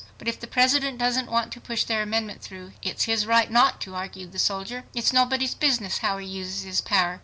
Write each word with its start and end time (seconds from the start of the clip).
"But 0.17 0.27
if 0.27 0.39
the 0.39 0.47
President 0.47 0.97
doesn't 0.97 1.29
want 1.29 1.51
to 1.51 1.61
push 1.61 1.83
their 1.83 2.01
amendment 2.01 2.41
through, 2.41 2.73
it's 2.81 3.03
his 3.03 3.27
right 3.27 3.51
not 3.51 3.79
to," 3.81 3.93
argued 3.93 4.31
the 4.31 4.39
soldier. 4.39 4.83
"It's 4.95 5.13
nobody's 5.13 5.53
business 5.53 5.99
how 5.99 6.17
he 6.17 6.25
uses 6.25 6.63
his 6.63 6.81
power." 6.81 7.19